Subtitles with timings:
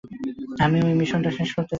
[0.59, 1.67] আমি ওই মিশনটা শেষ করতে চাই।